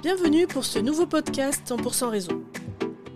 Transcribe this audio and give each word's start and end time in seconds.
Bienvenue 0.00 0.46
pour 0.46 0.64
ce 0.64 0.78
nouveau 0.78 1.06
podcast 1.06 1.62
100% 1.68 2.08
réseau. 2.08 2.42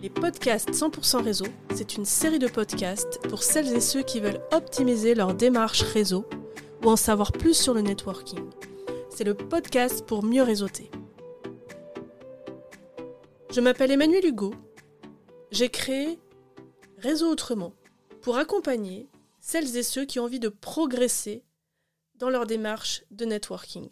Les 0.02 0.11
podcasts 0.11 0.70
100% 0.72 1.22
réseau, 1.22 1.46
c'est 1.74 1.96
une 1.96 2.04
série 2.04 2.38
de 2.38 2.48
podcasts 2.48 3.18
pour 3.30 3.43
celles 3.43 3.72
et 3.74 3.80
ceux 3.80 4.02
qui 4.02 4.20
veulent 4.20 4.43
optimiser 4.52 5.14
leur 5.14 5.32
démarche 5.32 5.82
réseau 5.82 6.27
ou 6.82 6.91
en 6.91 6.96
savoir 6.96 7.32
plus 7.32 7.54
sur 7.54 7.75
le 7.75 7.81
networking. 7.81 8.50
C'est 9.11 9.25
le 9.25 9.35
podcast 9.35 10.04
pour 10.07 10.25
mieux 10.25 10.43
réseauter. 10.43 10.90
Je 13.50 13.61
m'appelle 13.61 13.90
Emmanuel 13.90 14.27
Hugo. 14.27 14.54
J'ai 15.50 15.68
créé 15.68 16.18
Réseau 16.99 17.31
Autrement 17.31 17.75
pour 18.21 18.37
accompagner 18.37 19.09
celles 19.40 19.76
et 19.76 19.82
ceux 19.82 20.04
qui 20.04 20.21
ont 20.21 20.25
envie 20.25 20.40
de 20.40 20.49
progresser 20.49 21.45
dans 22.14 22.31
leur 22.31 22.46
démarche 22.46 23.04
de 23.11 23.25
networking. 23.25 23.90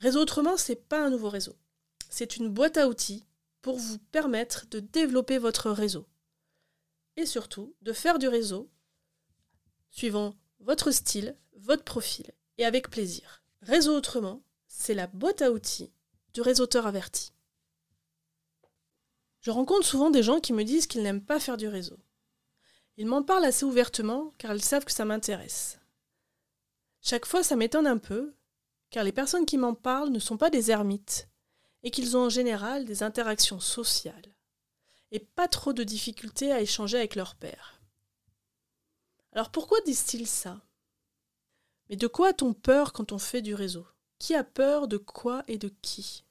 Réseau 0.00 0.20
Autrement, 0.20 0.56
c'est 0.56 0.88
pas 0.88 1.04
un 1.04 1.10
nouveau 1.10 1.28
réseau 1.28 1.54
c'est 2.14 2.36
une 2.36 2.48
boîte 2.48 2.76
à 2.76 2.86
outils 2.86 3.24
pour 3.60 3.76
vous 3.76 3.98
permettre 3.98 4.66
de 4.70 4.78
développer 4.78 5.36
votre 5.38 5.72
réseau. 5.72 6.06
Et 7.16 7.26
surtout, 7.26 7.74
de 7.82 7.92
faire 7.92 8.20
du 8.20 8.28
réseau 8.28 8.70
suivant 9.90 10.34
votre 10.60 10.92
style, 10.92 11.36
votre 11.64 11.84
profil 11.84 12.30
et 12.58 12.64
avec 12.64 12.90
plaisir. 12.90 13.42
Réseau 13.62 13.96
autrement, 13.96 14.42
c'est 14.68 14.94
la 14.94 15.06
boîte 15.06 15.42
à 15.42 15.50
outils 15.50 15.92
du 16.34 16.40
réseauteur 16.40 16.86
averti. 16.86 17.32
Je 19.40 19.50
rencontre 19.50 19.86
souvent 19.86 20.10
des 20.10 20.22
gens 20.22 20.40
qui 20.40 20.52
me 20.52 20.64
disent 20.64 20.86
qu'ils 20.86 21.02
n'aiment 21.02 21.24
pas 21.24 21.40
faire 21.40 21.56
du 21.56 21.68
réseau. 21.68 21.98
Ils 22.96 23.06
m'en 23.06 23.22
parlent 23.22 23.44
assez 23.44 23.64
ouvertement 23.64 24.32
car 24.38 24.54
ils 24.54 24.62
savent 24.62 24.84
que 24.84 24.92
ça 24.92 25.04
m'intéresse. 25.04 25.78
Chaque 27.00 27.26
fois, 27.26 27.42
ça 27.42 27.56
m'étonne 27.56 27.86
un 27.86 27.98
peu, 27.98 28.34
car 28.90 29.04
les 29.04 29.12
personnes 29.12 29.46
qui 29.46 29.58
m'en 29.58 29.74
parlent 29.74 30.10
ne 30.10 30.18
sont 30.18 30.38
pas 30.38 30.50
des 30.50 30.70
ermites, 30.70 31.28
et 31.82 31.90
qu'ils 31.90 32.16
ont 32.16 32.24
en 32.24 32.30
général 32.30 32.84
des 32.86 33.02
interactions 33.02 33.60
sociales 33.60 34.34
et 35.10 35.20
pas 35.20 35.46
trop 35.46 35.72
de 35.72 35.84
difficultés 35.84 36.50
à 36.50 36.60
échanger 36.60 36.98
avec 36.98 37.14
leur 37.14 37.36
père. 37.36 37.80
Alors 39.32 39.50
pourquoi 39.50 39.80
disent-ils 39.82 40.26
ça? 40.26 40.60
Mais 41.88 41.96
de 41.96 42.06
quoi 42.06 42.28
a-t-on 42.28 42.54
peur 42.54 42.92
quand 42.92 43.12
on 43.12 43.18
fait 43.18 43.42
du 43.42 43.54
réseau? 43.54 43.86
Qui 44.18 44.34
a 44.34 44.44
peur 44.44 44.88
de 44.88 44.96
quoi 44.96 45.44
et 45.48 45.58
de 45.58 45.72
qui? 45.82 46.24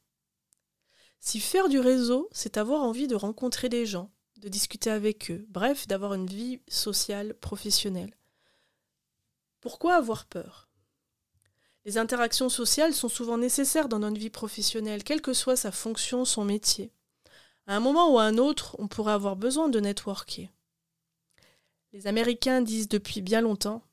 Si 1.20 1.40
faire 1.40 1.70
du 1.70 1.80
réseau, 1.80 2.28
c'est 2.32 2.58
avoir 2.58 2.82
envie 2.82 3.08
de 3.08 3.16
rencontrer 3.16 3.70
des 3.70 3.86
gens, 3.86 4.12
de 4.38 4.50
discuter 4.50 4.90
avec 4.90 5.32
eux, 5.32 5.46
bref, 5.50 5.88
d'avoir 5.88 6.14
une 6.14 6.28
vie 6.28 6.62
sociale, 6.68 7.34
professionnelle, 7.36 8.14
pourquoi 9.62 9.96
avoir 9.96 10.26
peur? 10.26 10.68
Les 11.86 11.98
interactions 11.98 12.50
sociales 12.50 12.94
sont 12.94 13.08
souvent 13.08 13.38
nécessaires 13.38 13.88
dans 13.88 14.00
notre 14.00 14.20
vie 14.20 14.30
professionnelle, 14.30 15.04
quelle 15.06 15.22
que 15.22 15.34
soit 15.34 15.56
sa 15.56 15.72
fonction, 15.72 16.26
son 16.26 16.44
métier. 16.44 16.92
À 17.68 17.76
un 17.78 17.80
moment 17.80 18.14
ou 18.14 18.20
à 18.20 18.24
un 18.24 18.38
autre, 18.38 18.76
on 18.80 18.90
pourrait 18.90 19.14
avoir 19.14 19.38
besoin 19.38 19.70
de 19.70 19.80
networker. 19.80 20.50
Les 21.94 22.08
Américains 22.08 22.62
disent 22.62 22.90
depuis 22.90 23.22
bien 23.22 23.40
longtemps 23.40 23.84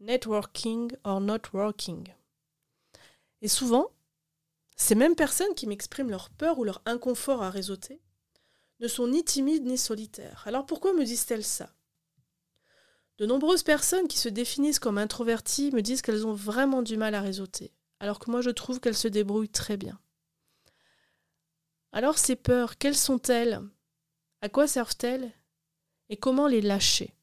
networking 0.00 0.92
or 1.04 1.20
not 1.20 1.42
working. 1.52 2.08
Et 3.42 3.48
souvent, 3.48 3.90
ces 4.76 4.94
mêmes 4.94 5.16
personnes 5.16 5.54
qui 5.54 5.66
m'expriment 5.66 6.10
leur 6.10 6.30
peur 6.30 6.58
ou 6.58 6.64
leur 6.64 6.82
inconfort 6.84 7.42
à 7.42 7.50
réseauter 7.50 8.00
ne 8.80 8.88
sont 8.88 9.08
ni 9.08 9.24
timides 9.24 9.64
ni 9.64 9.78
solitaires. 9.78 10.42
Alors 10.46 10.66
pourquoi 10.66 10.92
me 10.92 11.04
disent-elles 11.04 11.44
ça? 11.44 11.72
De 13.18 13.24
nombreuses 13.24 13.62
personnes 13.62 14.08
qui 14.08 14.18
se 14.18 14.28
définissent 14.28 14.78
comme 14.78 14.98
introverties 14.98 15.70
me 15.70 15.80
disent 15.80 16.02
qu'elles 16.02 16.26
ont 16.26 16.34
vraiment 16.34 16.82
du 16.82 16.98
mal 16.98 17.14
à 17.14 17.22
réseauter, 17.22 17.72
alors 17.98 18.18
que 18.18 18.30
moi 18.30 18.42
je 18.42 18.50
trouve 18.50 18.78
qu'elles 18.78 18.96
se 18.96 19.08
débrouillent 19.08 19.48
très 19.48 19.78
bien. 19.78 19.98
Alors 21.92 22.18
ces 22.18 22.36
peurs, 22.36 22.76
quelles 22.76 22.96
sont-elles? 22.96 23.62
À 24.42 24.50
quoi 24.50 24.66
servent-elles? 24.66 25.32
Et 26.10 26.18
comment 26.18 26.46
les 26.46 26.60
lâcher? 26.60 27.15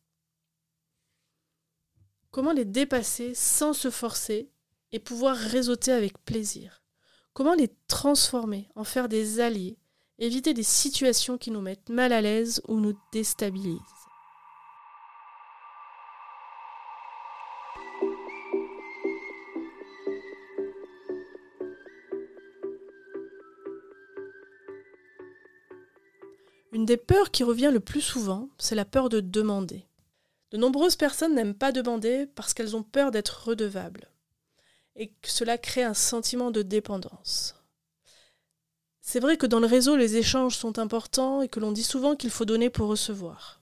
Comment 2.34 2.52
les 2.52 2.66
dépasser 2.66 3.36
sans 3.36 3.74
se 3.74 3.92
forcer 3.92 4.50
et 4.92 4.98
pouvoir 4.98 5.38
réseauter 5.38 5.92
avec 5.92 6.18
plaisir? 6.26 6.82
Comment 7.34 7.54
les 7.54 7.70
transformer, 7.88 8.68
en 8.74 8.84
faire 8.84 9.08
des 9.08 9.40
alliés, 9.40 9.78
éviter 10.18 10.56
des 10.56 10.64
situations 10.64 11.38
qui 11.38 11.52
nous 11.52 11.62
mettent 11.62 11.90
mal 11.90 12.12
à 12.12 12.22
l'aise 12.22 12.60
ou 12.68 12.80
nous 12.80 12.98
déstabilisent? 13.12 13.78
Une 26.72 26.88
des 26.88 26.98
peurs 26.98 27.30
qui 27.30 27.44
revient 27.44 27.70
le 27.72 27.80
plus 27.80 28.02
souvent, 28.02 28.50
c'est 28.58 28.74
la 28.74 28.86
peur 28.86 29.10
de 29.10 29.20
demander. 29.20 29.86
De 30.54 30.60
nombreuses 30.60 30.96
personnes 30.96 31.34
n'aiment 31.34 31.56
pas 31.56 31.72
demander 31.72 32.28
parce 32.28 32.54
qu'elles 32.54 32.76
ont 32.76 32.84
peur 32.84 33.10
d'être 33.10 33.46
redevables 33.48 34.08
et 34.96 35.08
que 35.08 35.30
cela 35.30 35.58
crée 35.58 35.82
un 35.82 35.96
sentiment 35.96 36.52
de 36.52 36.62
dépendance. 36.62 37.56
C'est 39.02 39.20
vrai 39.20 39.36
que 39.36 39.48
dans 39.48 39.60
le 39.60 39.66
réseau, 39.66 39.96
les 39.96 40.16
échanges 40.16 40.56
sont 40.56 40.78
importants 40.78 41.42
et 41.42 41.50
que 41.50 41.60
l'on 41.60 41.72
dit 41.72 41.84
souvent 41.84 42.16
qu'il 42.16 42.30
faut 42.30 42.46
donner 42.46 42.70
pour 42.70 42.88
recevoir. 42.88 43.62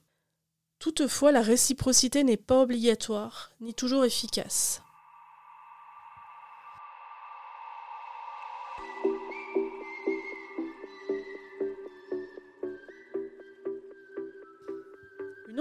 Toutefois, 0.79 1.31
la 1.31 1.41
réciprocité 1.41 2.25
n'est 2.25 2.35
pas 2.35 2.61
obligatoire 2.61 3.53
ni 3.61 3.73
toujours 3.73 4.03
efficace. 4.03 4.81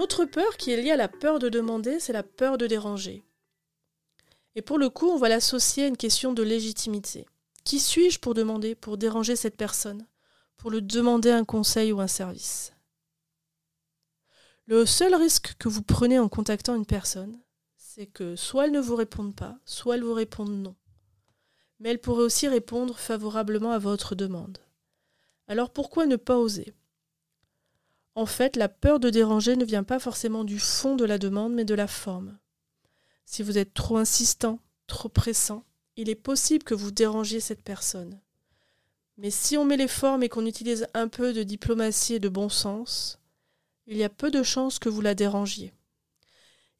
Une 0.01 0.05
autre 0.05 0.25
peur 0.25 0.57
qui 0.57 0.71
est 0.71 0.81
liée 0.81 0.89
à 0.89 0.95
la 0.95 1.07
peur 1.07 1.37
de 1.37 1.47
demander, 1.47 1.99
c'est 1.99 2.11
la 2.11 2.23
peur 2.23 2.57
de 2.57 2.65
déranger. 2.65 3.23
Et 4.55 4.63
pour 4.63 4.79
le 4.79 4.89
coup, 4.89 5.07
on 5.07 5.19
va 5.19 5.29
l'associer 5.29 5.83
à 5.83 5.87
une 5.87 5.95
question 5.95 6.33
de 6.33 6.41
légitimité. 6.41 7.27
Qui 7.65 7.79
suis-je 7.79 8.19
pour 8.19 8.33
demander, 8.33 8.73
pour 8.73 8.97
déranger 8.97 9.35
cette 9.35 9.57
personne, 9.57 10.07
pour 10.57 10.71
lui 10.71 10.81
demander 10.81 11.29
un 11.29 11.45
conseil 11.45 11.91
ou 11.91 12.01
un 12.01 12.07
service? 12.07 12.73
Le 14.65 14.87
seul 14.87 15.13
risque 15.13 15.53
que 15.59 15.69
vous 15.69 15.83
prenez 15.83 16.17
en 16.17 16.29
contactant 16.29 16.73
une 16.73 16.87
personne, 16.87 17.39
c'est 17.77 18.07
que 18.07 18.35
soit 18.35 18.65
elle 18.65 18.71
ne 18.71 18.79
vous 18.79 18.95
réponde 18.95 19.35
pas, 19.35 19.59
soit 19.65 19.97
elle 19.97 20.03
vous 20.03 20.15
réponde 20.15 20.49
non. 20.49 20.75
Mais 21.79 21.89
elle 21.89 22.01
pourrait 22.01 22.23
aussi 22.23 22.47
répondre 22.47 22.97
favorablement 22.97 23.71
à 23.71 23.77
votre 23.77 24.15
demande. 24.15 24.57
Alors 25.45 25.69
pourquoi 25.69 26.07
ne 26.07 26.15
pas 26.15 26.39
oser? 26.39 26.73
En 28.15 28.25
fait, 28.25 28.55
la 28.55 28.67
peur 28.67 28.99
de 28.99 29.09
déranger 29.09 29.55
ne 29.55 29.65
vient 29.65 29.83
pas 29.83 29.99
forcément 29.99 30.43
du 30.43 30.59
fond 30.59 30.95
de 30.95 31.05
la 31.05 31.17
demande, 31.17 31.53
mais 31.53 31.65
de 31.65 31.75
la 31.75 31.87
forme. 31.87 32.37
Si 33.25 33.43
vous 33.43 33.57
êtes 33.57 33.73
trop 33.73 33.97
insistant, 33.97 34.59
trop 34.87 35.09
pressant, 35.09 35.63
il 35.95 36.09
est 36.09 36.15
possible 36.15 36.63
que 36.63 36.73
vous 36.73 36.91
dérangiez 36.91 37.39
cette 37.39 37.63
personne. 37.63 38.19
Mais 39.17 39.31
si 39.31 39.55
on 39.55 39.65
met 39.65 39.77
les 39.77 39.87
formes 39.87 40.23
et 40.23 40.29
qu'on 40.29 40.45
utilise 40.45 40.87
un 40.93 41.07
peu 41.07 41.31
de 41.31 41.43
diplomatie 41.43 42.15
et 42.15 42.19
de 42.19 42.29
bon 42.29 42.49
sens, 42.49 43.19
il 43.87 43.97
y 43.97 44.03
a 44.03 44.09
peu 44.09 44.31
de 44.31 44.43
chances 44.43 44.79
que 44.79 44.89
vous 44.89 45.01
la 45.01 45.15
dérangiez. 45.15 45.73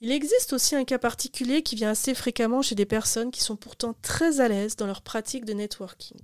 Il 0.02 0.12
existe 0.12 0.52
aussi 0.52 0.76
un 0.76 0.84
cas 0.84 0.98
particulier 0.98 1.62
qui 1.62 1.76
vient 1.76 1.92
assez 1.92 2.16
fréquemment 2.16 2.62
chez 2.62 2.74
des 2.76 2.88
personnes 2.88 3.32
qui 3.32 3.42
sont 3.42 3.56
pourtant 3.56 3.94
très 4.02 4.42
à 4.42 4.48
l'aise 4.48 4.76
dans 4.76 4.88
leur 4.88 5.04
pratique 5.04 5.46
de 5.46 5.54
networking. 5.54 6.20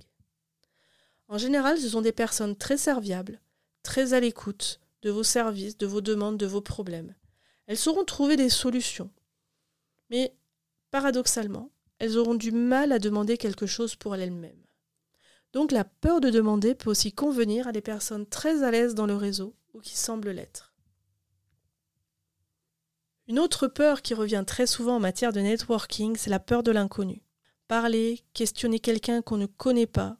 En 1.28 1.38
général, 1.38 1.78
ce 1.78 1.90
sont 1.90 2.02
des 2.02 2.12
personnes 2.12 2.56
très 2.56 2.76
serviables, 2.76 3.40
très 3.82 4.14
à 4.14 4.20
l'écoute, 4.20 4.80
de 5.02 5.10
vos 5.10 5.22
services, 5.22 5.76
de 5.76 5.86
vos 5.86 6.00
demandes, 6.00 6.38
de 6.38 6.46
vos 6.46 6.60
problèmes. 6.60 7.14
Elles 7.66 7.76
sauront 7.76 8.04
trouver 8.04 8.36
des 8.36 8.48
solutions. 8.48 9.10
Mais, 10.10 10.36
paradoxalement, 10.90 11.70
elles 11.98 12.16
auront 12.16 12.34
du 12.34 12.52
mal 12.52 12.92
à 12.92 12.98
demander 12.98 13.36
quelque 13.36 13.66
chose 13.66 13.96
pour 13.96 14.14
elles-mêmes. 14.14 14.64
Donc 15.52 15.72
la 15.72 15.84
peur 15.84 16.20
de 16.20 16.30
demander 16.30 16.74
peut 16.74 16.90
aussi 16.90 17.12
convenir 17.12 17.66
à 17.68 17.72
des 17.72 17.80
personnes 17.80 18.26
très 18.26 18.62
à 18.62 18.70
l'aise 18.70 18.94
dans 18.94 19.06
le 19.06 19.16
réseau 19.16 19.56
ou 19.72 19.80
qui 19.80 19.96
semblent 19.96 20.30
l'être. 20.30 20.74
Une 23.26 23.38
autre 23.38 23.66
peur 23.66 24.02
qui 24.02 24.14
revient 24.14 24.44
très 24.46 24.66
souvent 24.66 24.96
en 24.96 25.00
matière 25.00 25.32
de 25.32 25.40
networking, 25.40 26.16
c'est 26.16 26.30
la 26.30 26.40
peur 26.40 26.62
de 26.62 26.70
l'inconnu. 26.70 27.22
Parler, 27.66 28.24
questionner 28.32 28.80
quelqu'un 28.80 29.20
qu'on 29.20 29.36
ne 29.36 29.46
connaît 29.46 29.86
pas, 29.86 30.16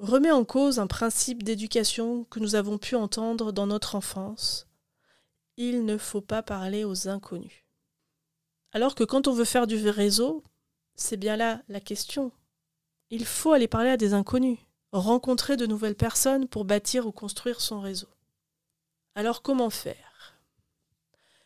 remet 0.00 0.30
en 0.30 0.44
cause 0.44 0.78
un 0.78 0.86
principe 0.86 1.42
d'éducation 1.42 2.24
que 2.24 2.40
nous 2.40 2.54
avons 2.54 2.78
pu 2.78 2.96
entendre 2.96 3.52
dans 3.52 3.66
notre 3.66 3.94
enfance. 3.94 4.66
Il 5.56 5.84
ne 5.84 5.98
faut 5.98 6.22
pas 6.22 6.42
parler 6.42 6.84
aux 6.84 7.06
inconnus. 7.08 7.64
Alors 8.72 8.94
que 8.94 9.04
quand 9.04 9.28
on 9.28 9.32
veut 9.32 9.44
faire 9.44 9.66
du 9.66 9.88
réseau, 9.88 10.42
C'est 10.96 11.16
bien 11.16 11.36
là 11.36 11.62
la 11.68 11.80
question. 11.80 12.30
Il 13.08 13.24
faut 13.24 13.52
aller 13.52 13.68
parler 13.68 13.88
à 13.88 13.96
des 13.96 14.12
inconnus, 14.12 14.58
rencontrer 14.92 15.56
de 15.56 15.64
nouvelles 15.64 15.96
personnes 15.96 16.46
pour 16.46 16.66
bâtir 16.66 17.06
ou 17.06 17.12
construire 17.12 17.62
son 17.62 17.80
réseau. 17.80 18.08
Alors 19.14 19.40
comment 19.40 19.70
faire? 19.70 20.34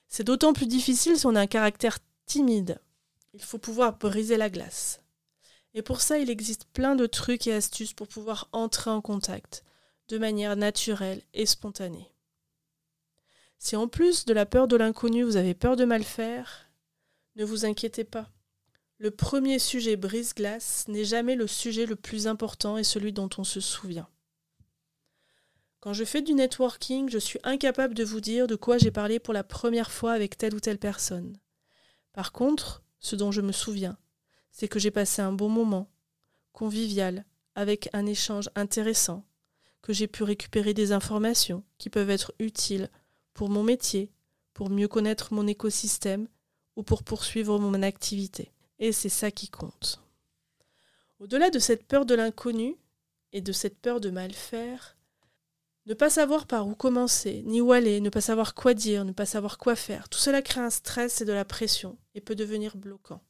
C'est 0.09 0.25
d'autant 0.25 0.53
plus 0.53 0.67
difficile 0.67 1.17
si 1.17 1.27
on 1.27 1.37
a 1.37 1.41
un 1.41 1.47
caractère 1.47 1.99
timide. 2.27 2.81
Il 3.33 3.43
faut 3.43 3.59
pouvoir 3.59 3.97
briser 3.97 4.37
la 4.37 4.51
glace. 4.51 5.04
Et 5.75 5.83
pour 5.83 6.01
ça, 6.01 6.19
il 6.19 6.31
existe 6.31 6.67
plein 6.73 6.95
de 6.95 7.07
trucs 7.07 7.47
et 7.47 7.53
astuces 7.53 7.93
pour 7.93 8.09
pouvoir 8.09 8.49
entrer 8.53 8.91
en 8.91 9.01
contact 9.01 9.65
de 10.09 10.19
manière 10.19 10.57
naturelle 10.57 11.23
et 11.33 11.47
spontanée. 11.47 12.11
Si 13.59 13.77
en 13.77 13.89
plus 13.89 14.25
de 14.25 14.35
la 14.35 14.47
peur 14.47 14.69
de 14.69 14.77
l'inconnu, 14.77 15.23
vous 15.23 15.37
avez 15.37 15.55
peur 15.55 15.77
de 15.77 15.85
mal 15.85 16.05
faire, 16.05 16.71
ne 17.37 17.45
vous 17.45 17.65
inquiétez 17.65 18.05
pas. 18.05 18.31
Le 18.99 19.11
premier 19.11 19.59
sujet 19.59 19.97
brise-glace 19.97 20.87
n'est 20.89 21.05
jamais 21.05 21.35
le 21.35 21.47
sujet 21.47 21.87
le 21.87 21.97
plus 21.97 22.27
important 22.27 22.79
et 22.79 22.85
celui 22.85 23.13
dont 23.13 23.31
on 23.39 23.45
se 23.45 23.61
souvient. 23.61 24.09
Quand 25.81 25.93
je 25.93 26.05
fais 26.05 26.23
du 26.23 26.35
networking, 26.35 27.11
je 27.11 27.19
suis 27.19 27.41
incapable 27.43 27.95
de 27.95 28.05
vous 28.05 28.21
dire 28.21 28.47
de 28.47 28.55
quoi 28.55 28.79
j'ai 28.79 28.91
parlé 28.91 29.19
pour 29.19 29.35
la 29.35 29.45
première 29.45 29.91
fois 29.91 30.13
avec 30.13 30.39
telle 30.39 30.55
ou 30.55 30.61
telle 30.61 30.79
personne. 30.79 31.37
Par 32.13 32.33
contre, 32.33 32.83
ce 33.01 33.17
dont 33.17 33.33
je 33.33 33.41
me 33.41 33.53
souviens, 33.53 33.99
c'est 34.55 34.69
que 34.69 34.79
j'ai 34.79 34.93
passé 34.93 35.21
un 35.21 35.33
bon 35.33 35.49
moment, 35.49 35.91
convivial, 36.53 37.25
avec 37.57 37.89
un 37.93 38.07
échange 38.07 38.49
intéressant, 38.55 39.25
que 39.83 39.93
j'ai 39.93 40.07
pu 40.07 40.23
récupérer 40.23 40.75
des 40.75 40.93
informations 40.93 41.65
qui 41.77 41.91
peuvent 41.91 42.09
être 42.09 42.33
utiles 42.39 42.89
pour 43.35 43.51
mon 43.51 43.65
métier, 43.65 44.13
pour 44.55 44.71
mieux 44.71 44.87
connaître 44.87 45.35
mon 45.35 45.49
écosystème 45.49 46.29
ou 46.77 46.85
pour 46.85 47.03
poursuivre 47.03 47.59
mon 47.59 47.83
activité. 47.83 48.53
Et 48.79 48.93
c'est 48.93 49.09
ça 49.09 49.33
qui 49.33 49.49
compte. 49.49 50.01
Au-delà 51.19 51.51
de 51.51 51.59
cette 51.59 51.85
peur 51.85 52.07
de 52.07 52.15
l'inconnu 52.15 52.77
et 53.33 53.41
de 53.41 53.53
cette 53.53 53.81
peur 53.81 54.01
de 54.01 54.11
mal 54.11 54.33
faire, 54.33 54.97
ne 55.87 55.95
pas 55.95 56.11
savoir 56.11 56.47
par 56.47 56.69
où 56.69 56.77
commencer, 56.77 57.43
ni 57.45 57.61
où 57.61 57.73
aller, 57.73 58.01
ne 58.01 58.09
pas 58.09 58.21
savoir 58.21 58.55
quoi 58.55 58.73
dire, 58.73 59.05
ne 59.05 59.13
pas 59.13 59.27
savoir 59.27 59.59
quoi 59.59 59.75
faire, 59.75 60.09
tout 60.09 60.21
cela 60.21 60.43
crée 60.43 60.61
un 60.61 60.71
stress 60.71 61.21
et 61.23 61.25
de 61.25 61.33
la 61.33 61.45
pression 61.45 61.99
et 62.15 62.21
peut 62.21 62.37
devenir 62.37 62.77
bloquant. 62.77 63.21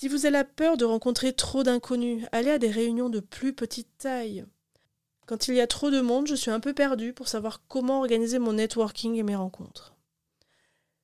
Si 0.00 0.06
vous 0.06 0.26
avez 0.26 0.30
la 0.30 0.44
peur 0.44 0.76
de 0.76 0.84
rencontrer 0.84 1.32
trop 1.32 1.64
d'inconnus, 1.64 2.24
allez 2.30 2.52
à 2.52 2.60
des 2.60 2.70
réunions 2.70 3.08
de 3.08 3.18
plus 3.18 3.52
petite 3.52 3.98
taille. 3.98 4.46
Quand 5.26 5.48
il 5.48 5.54
y 5.54 5.60
a 5.60 5.66
trop 5.66 5.90
de 5.90 6.00
monde, 6.00 6.28
je 6.28 6.36
suis 6.36 6.52
un 6.52 6.60
peu 6.60 6.72
perdue 6.72 7.12
pour 7.12 7.26
savoir 7.26 7.66
comment 7.66 7.98
organiser 7.98 8.38
mon 8.38 8.52
networking 8.52 9.16
et 9.16 9.24
mes 9.24 9.34
rencontres. 9.34 9.96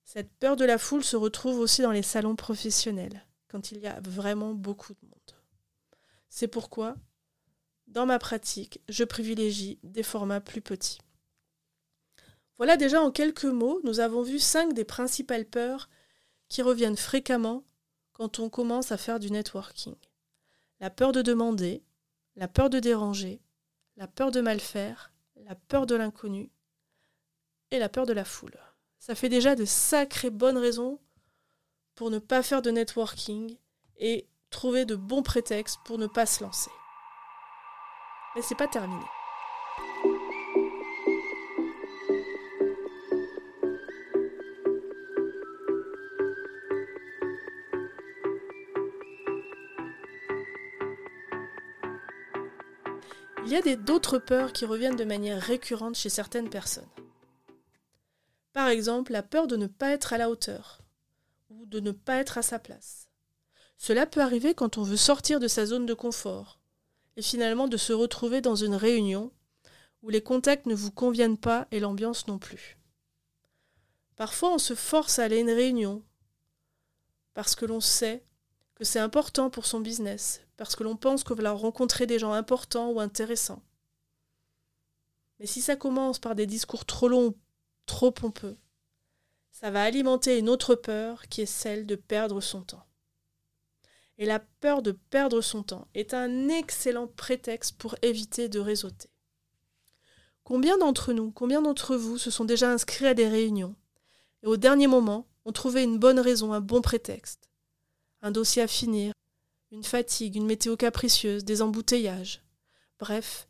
Cette 0.05 0.31
peur 0.35 0.55
de 0.55 0.65
la 0.65 0.79
foule 0.79 1.03
se 1.03 1.17
retrouve 1.17 1.59
aussi 1.59 1.83
dans 1.83 1.91
les 1.91 2.05
salons 2.05 2.37
professionnels, 2.37 3.27
quand 3.49 3.73
il 3.73 3.79
y 3.79 3.89
a 3.89 3.99
vraiment 4.01 4.55
beaucoup 4.55 4.93
de 4.93 5.09
monde. 5.09 5.41
C'est 6.29 6.47
pourquoi 6.47 6.95
dans 7.89 8.07
ma 8.07 8.21
pratique, 8.21 8.81
je 8.89 9.03
privilégie 9.03 9.81
des 9.83 10.05
formats 10.05 10.41
plus 10.41 10.61
petits. 10.61 11.01
Voilà 12.59 12.77
déjà 12.77 13.03
en 13.03 13.11
quelques 13.11 13.43
mots, 13.43 13.81
nous 13.83 13.99
avons 13.99 14.23
vu 14.23 14.39
cinq 14.39 14.73
des 14.73 14.85
principales 14.85 15.47
peurs 15.47 15.89
qui 16.49 16.63
reviennent 16.63 16.97
fréquemment 16.97 17.65
quand 18.15 18.39
on 18.39 18.49
commence 18.49 18.91
à 18.93 18.97
faire 18.97 19.21
du 19.21 19.31
networking. 19.31 19.97
La 20.81 20.89
peur 20.89 21.13
de 21.13 21.21
demander, 21.21 21.83
la 22.37 22.49
peur 22.49 22.71
de 22.71 22.81
déranger, 22.81 23.43
la 23.97 24.09
peur 24.09 24.31
de 24.31 24.41
mal 24.41 24.61
faire, 24.61 25.13
la 25.37 25.55
peur 25.55 25.87
de 25.87 25.95
l'inconnu 25.95 26.51
et 27.71 27.79
la 27.79 27.89
peur 27.89 28.07
de 28.07 28.13
la 28.13 28.25
foule. 28.25 28.59
Ça 28.99 29.15
fait 29.15 29.29
déjà 29.29 29.55
de 29.55 29.65
sacrées 29.65 30.31
bonnes 30.31 30.57
raisons 30.57 30.99
pour 31.95 32.11
ne 32.11 32.19
pas 32.19 32.43
faire 32.43 32.63
de 32.63 32.71
networking 32.71 33.57
et 33.99 34.27
trouver 34.51 34.85
de 34.85 34.97
bons 34.97 35.23
prétextes 35.23 35.79
pour 35.85 35.99
ne 35.99 36.07
pas 36.07 36.27
se 36.27 36.43
lancer. 36.43 36.71
Mais 38.35 38.43
c'est 38.43 38.55
pas 38.55 38.69
terminé. 38.69 39.05
Y 53.55 53.71
a 53.71 53.77
d'autres 53.77 54.19
peurs 54.19 54.53
qui 54.53 54.65
reviennent 54.65 54.97
de 54.97 55.05
manière 55.05 55.41
récurrente 55.41 55.97
chez 55.97 56.09
certaines 56.09 56.51
personnes. 56.51 56.89
Par 58.53 58.69
exemple, 58.69 59.13
la 59.13 59.23
peur 59.23 59.47
de 59.47 59.57
ne 59.57 59.67
pas 59.67 59.91
être 59.91 60.13
à 60.13 60.19
la 60.19 60.31
hauteur 60.31 60.81
ou 61.51 61.67
de 61.67 61.81
ne 61.81 61.91
pas 61.91 62.17
être 62.17 62.39
à 62.39 62.43
sa 62.43 62.59
place. 62.59 63.09
Cela 63.77 64.07
peut 64.07 64.21
arriver 64.21 64.55
quand 64.55 64.79
on 64.79 64.83
veut 64.83 64.97
sortir 64.97 65.41
de 65.41 65.49
sa 65.49 65.67
zone 65.67 65.87
de 65.87 65.95
confort 65.95 66.61
et 67.17 67.23
finalement 67.23 67.69
de 67.69 67.77
se 67.77 67.93
retrouver 67.93 68.41
dans 68.41 68.55
une 68.55 68.75
réunion 68.75 69.33
où 70.03 70.11
les 70.11 70.23
contacts 70.23 70.67
ne 70.67 70.75
vous 70.75 70.93
conviennent 70.93 71.39
pas 71.39 71.67
et 71.71 71.81
l'ambiance 71.81 72.27
non 72.29 72.39
plus. 72.39 72.79
Parfois 74.17 74.53
on 74.53 74.59
se 74.59 74.75
force 74.75 75.19
à 75.19 75.25
aller 75.25 75.39
à 75.39 75.41
une 75.41 75.51
réunion 75.51 76.03
parce 77.35 77.57
que 77.57 77.67
l'on 77.67 77.81
sait 77.81 78.25
que 78.75 78.85
c'est 78.85 79.01
important 79.01 79.51
pour 79.51 79.67
son 79.67 79.81
business, 79.81 80.44
parce 80.57 80.77
que 80.77 80.85
l'on 80.85 80.97
pense 80.97 81.25
qu'on 81.25 81.35
va 81.35 81.53
rencontrer 81.53 82.07
des 82.07 82.19
gens 82.19 82.33
importants 82.33 82.91
ou 82.91 83.01
intéressants. 83.01 83.63
Mais 85.39 85.47
si 85.47 85.61
ça 85.61 85.77
commence 85.77 86.19
par 86.19 86.35
des 86.35 86.47
discours 86.47 86.85
trop 86.85 87.09
longs, 87.09 87.35
trop 87.87 88.11
pompeux, 88.11 88.57
ça 89.51 89.71
va 89.71 89.83
alimenter 89.83 90.39
une 90.39 90.49
autre 90.49 90.75
peur 90.75 91.29
qui 91.29 91.43
est 91.43 91.47
celle 91.47 91.87
de 91.87 91.97
perdre 91.97 92.41
son 92.41 92.63
temps. 92.63 92.87
Et 94.19 94.27
la 94.27 94.39
peur 94.39 94.83
de 94.83 94.93
perdre 94.93 95.41
son 95.41 95.63
temps 95.63 95.89
est 95.95 96.15
un 96.15 96.49
excellent 96.49 97.09
prétexte 97.09 97.77
pour 97.77 97.97
éviter 98.03 98.49
de 98.49 98.61
réseauter. 98.61 99.09
Combien 100.45 100.77
d'entre 100.79 101.13
nous, 101.13 101.33
combien 101.33 101.63
d'entre 101.63 101.97
vous 101.97 102.19
se 102.19 102.31
sont 102.31 102.45
déjà 102.45 102.71
inscrits 102.71 103.07
à 103.07 103.15
des 103.15 103.29
réunions 103.29 103.75
et 104.43 104.47
au 104.47 104.57
dernier 104.57 104.87
moment 104.87 105.27
ont 105.47 105.53
trouvé 105.53 105.83
une 105.83 105.99
bonne 105.99 106.21
raison, 106.21 106.53
un 106.53 106.61
bon 106.61 106.83
prétexte 106.83 107.49
Un 108.23 108.31
dossier 108.31 108.63
à 108.63 108.67
finir, 108.67 109.13
une 109.75 109.83
fatigue, 109.83 110.37
une 110.37 110.47
météo 110.47 110.77
capricieuse, 110.77 111.45
des 111.45 111.61
embouteillages. 111.61 112.43
Bref, 113.01 113.49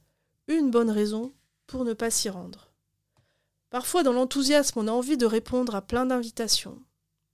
une 0.48 0.70
bonne 0.70 0.90
raison 0.90 1.34
pour 1.66 1.84
ne 1.84 1.92
pas 1.92 2.10
s'y 2.10 2.30
rendre. 2.30 2.72
Parfois, 3.68 4.02
dans 4.02 4.12
l'enthousiasme, 4.12 4.78
on 4.78 4.88
a 4.88 4.92
envie 4.92 5.18
de 5.18 5.26
répondre 5.26 5.74
à 5.74 5.82
plein 5.82 6.06
d'invitations, 6.06 6.82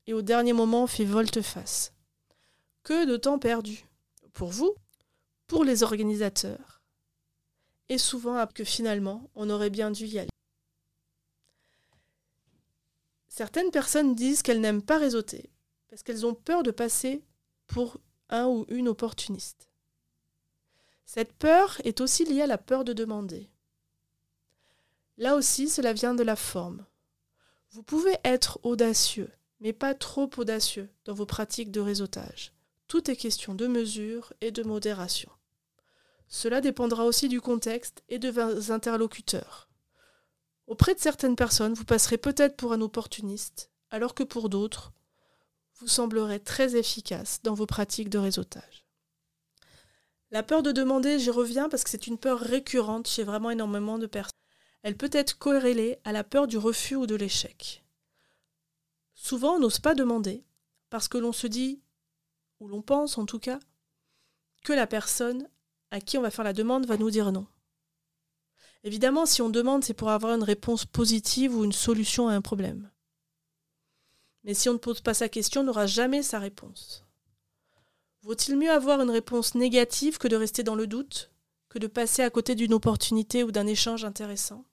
et 0.09 0.13
au 0.13 0.23
dernier 0.23 0.53
moment, 0.53 0.85
on 0.85 0.87
fait 0.89 1.05
volte-face. 1.05 1.93
Que 2.83 3.07
de 3.07 3.17
temps 3.17 3.39
perdu 3.39 3.87
pour 4.33 4.49
vous, 4.49 4.75
pour 5.47 5.63
les 5.63 5.85
organisateurs, 5.85 6.83
et 7.89 7.99
souvent 7.99 8.45
que 8.49 8.65
finalement 8.65 9.31
on 9.35 9.51
aurait 9.51 9.71
bien 9.71 9.91
dû 9.91 10.07
y 10.07 10.19
aller. 10.19 10.31
Certaines 13.29 13.71
personnes 13.71 14.17
disent 14.17 14.43
qu'elles 14.43 14.61
n'aiment 14.61 14.83
pas 14.83 14.99
réseauter 14.99 15.51
parce 15.89 16.03
qu'elles 16.03 16.25
ont 16.27 16.35
peur 16.35 16.63
de 16.63 16.71
passer 16.71 17.23
pour 17.67 18.01
un 18.31 18.47
ou 18.47 18.65
une 18.69 18.89
opportuniste. 18.89 19.69
Cette 21.05 21.33
peur 21.33 21.81
est 21.85 22.01
aussi 22.01 22.25
liée 22.25 22.43
à 22.43 22.47
la 22.47 22.59
peur 22.59 22.85
de 22.85 22.93
demander. 22.93 23.51
Là 25.19 25.35
aussi, 25.35 25.69
cela 25.69 25.93
vient 25.93 26.15
de 26.15 26.23
la 26.23 26.37
forme. 26.37 26.87
Vous 27.73 27.83
pouvez 27.83 28.17
être 28.25 28.59
audacieux, 28.63 29.31
mais 29.61 29.73
pas 29.73 29.95
trop 29.95 30.31
audacieux 30.37 30.89
dans 31.05 31.15
vos 31.15 31.27
pratiques 31.27 31.71
de 31.71 31.81
réseautage. 31.81 32.53
Tout 32.89 33.11
est 33.11 33.17
question 33.17 33.55
de 33.55 33.67
mesure 33.67 34.33
et 34.41 34.51
de 34.51 34.63
modération. 34.63 35.31
Cela 36.29 36.61
dépendra 36.61 37.05
aussi 37.05 37.29
du 37.29 37.41
contexte 37.41 38.03
et 38.09 38.19
de 38.19 38.31
vos 38.31 38.73
interlocuteurs. 38.73 39.69
Auprès 40.69 40.95
de 40.95 41.01
certaines 41.01 41.37
personnes, 41.37 41.75
vous 41.75 41.85
passerez 41.85 42.19
peut-être 42.19 42.57
pour 42.57 42.73
un 42.73 42.81
opportuniste, 42.81 43.71
alors 43.91 44.15
que 44.15 44.23
pour 44.23 44.49
d'autres, 44.49 44.93
vous 45.81 45.89
semblerez 45.89 46.41
très 46.41 46.77
efficace 46.77 47.41
dans 47.43 47.55
vos 47.55 47.67
pratiques 47.67 48.11
de 48.11 48.19
réseautage. 48.19 48.85
La 50.31 50.43
peur 50.43 50.63
de 50.63 50.73
demander, 50.73 51.19
j'y 51.19 51.31
reviens 51.31 51.69
parce 51.69 51.83
que 51.83 51.91
c'est 51.91 52.07
une 52.07 52.19
peur 52.19 52.39
récurrente 52.39 53.09
chez 53.09 53.25
vraiment 53.25 53.51
énormément 53.51 53.99
de 53.99 54.07
personnes. 54.07 54.31
Elle 54.83 54.97
peut 54.97 55.11
être 55.13 55.39
corrélée 55.39 55.99
à 56.05 56.13
la 56.13 56.23
peur 56.23 56.47
du 56.47 56.57
refus 56.57 56.97
ou 56.97 57.07
de 57.07 57.17
l'échec. 57.17 57.85
Souvent, 59.15 59.55
on 59.55 59.59
n'ose 59.59 59.81
pas 59.81 59.95
demander 59.95 60.45
parce 60.89 61.09
que 61.09 61.19
l'on 61.19 61.33
se 61.33 61.47
dit 61.47 61.81
ou 62.61 62.69
l'on 62.69 62.83
pense 62.83 63.19
en 63.19 63.27
tout 63.27 63.39
cas, 63.39 63.59
que 64.65 64.73
la 64.73 64.87
personne 64.87 65.49
à 65.91 66.01
qui 66.01 66.19
on 66.19 66.23
va 66.23 66.31
faire 66.31 66.45
la 66.45 66.53
demande 66.53 66.87
va 66.87 66.97
nous 66.97 67.11
dire 67.11 67.33
non. 67.33 67.47
Évidemment, 68.85 69.27
si 69.27 69.43
on 69.43 69.51
demande, 69.51 69.85
c'est 69.85 69.95
pour 69.95 70.11
avoir 70.11 70.35
une 70.35 70.43
réponse 70.43 70.85
positive 70.85 71.57
ou 71.57 71.65
une 71.65 71.73
solution 71.73 72.29
à 72.29 72.35
un 72.35 72.41
problème. 72.41 72.91
Mais 74.45 74.55
si 74.55 74.69
on 74.69 74.75
ne 74.75 74.79
pose 74.79 75.01
pas 75.01 75.15
sa 75.15 75.29
question, 75.29 75.61
on 75.61 75.65
n'aura 75.65 75.87
jamais 75.87 76.23
sa 76.23 76.39
réponse. 76.39 77.05
Vaut-il 78.23 78.57
mieux 78.57 78.71
avoir 78.71 79.01
une 79.01 79.11
réponse 79.11 79.55
négative 79.55 80.19
que 80.19 80.29
de 80.29 80.37
rester 80.37 80.63
dans 80.63 80.75
le 80.75 80.87
doute, 80.87 81.31
que 81.69 81.79
de 81.79 81.87
passer 81.87 82.23
à 82.23 82.31
côté 82.31 82.55
d'une 82.55 82.75
opportunité 82.75 83.45
ou 83.45 83.51
d'un 83.51 83.67
échange 83.67 84.05
intéressant? 84.05 84.65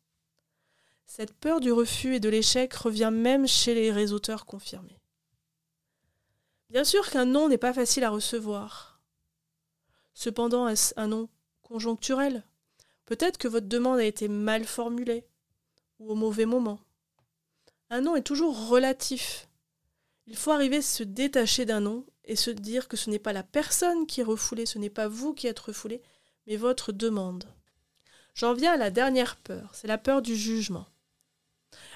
Cette 1.06 1.34
peur 1.34 1.62
du 1.62 1.72
refus 1.72 2.16
et 2.16 2.20
de 2.20 2.28
l'échec 2.28 2.74
revient 2.74 3.12
même 3.14 3.48
chez 3.48 3.74
les 3.74 3.92
réseauteurs 3.92 4.46
confirmés. 4.46 5.00
Bien 6.70 6.84
sûr 6.84 7.10
qu'un 7.10 7.26
non 7.26 7.48
n'est 7.48 7.58
pas 7.58 7.74
facile 7.74 8.04
à 8.04 8.10
recevoir. 8.10 9.00
Cependant, 10.14 10.68
est-ce 10.68 10.94
un 10.98 11.08
non 11.08 11.30
conjoncturel? 11.62 12.44
Peut-être 13.06 13.38
que 13.38 13.48
votre 13.48 13.68
demande 13.68 14.00
a 14.00 14.04
été 14.04 14.28
mal 14.28 14.66
formulée 14.66 15.26
ou 16.00 16.12
au 16.12 16.16
mauvais 16.16 16.46
moment. 16.46 16.82
Un 17.90 18.02
non 18.02 18.18
est 18.18 18.22
toujours 18.22 18.68
relatif. 18.68 19.47
Il 20.28 20.36
faut 20.36 20.52
arriver 20.52 20.78
à 20.78 20.82
se 20.82 21.04
détacher 21.04 21.66
d'un 21.66 21.80
non 21.80 22.06
et 22.26 22.36
se 22.36 22.52
dire 22.52 22.90
que 22.90 22.98
ce 22.98 23.10
n'est 23.10 23.18
pas 23.18 23.34
la 23.34 23.44
personne 23.44 24.06
qui 24.06 24.22
est 24.22 24.26
refoulée, 24.26 24.66
ce 24.66 24.78
n'est 24.78 24.90
pas 24.90 25.08
vous 25.08 25.34
qui 25.34 25.48
êtes 25.48 25.60
refoulé, 25.60 26.02
mais 26.46 26.58
votre 26.58 26.92
demande. 26.92 27.46
J'en 28.36 28.54
viens 28.54 28.74
à 28.74 28.78
la 28.78 28.92
dernière 28.92 29.38
peur, 29.38 29.72
c'est 29.74 29.88
la 29.88 29.98
peur 29.98 30.22
du 30.22 30.36
jugement. 30.36 30.86